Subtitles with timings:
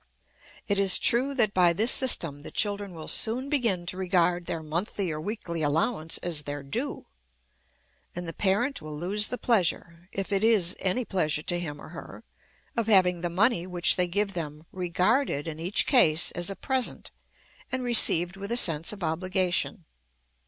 [0.67, 4.63] It is true that by this system the children will soon begin to regard their
[4.63, 7.05] monthly or weekly allowance as their due;
[8.15, 11.89] and the parent will lose the pleasure, if it is any pleasure to him or
[11.89, 12.23] her,
[12.75, 17.11] of having the money which they give them regarded in each case as a present,
[17.71, 19.85] and received with a sense of obligation.